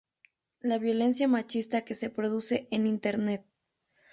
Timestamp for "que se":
1.85-2.09